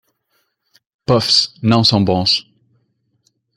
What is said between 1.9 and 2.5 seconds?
bons